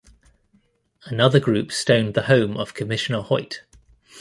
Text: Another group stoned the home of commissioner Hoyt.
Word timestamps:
Another 1.05 1.39
group 1.39 1.71
stoned 1.71 2.15
the 2.15 2.23
home 2.23 2.57
of 2.57 2.73
commissioner 2.73 3.21
Hoyt. 3.21 3.61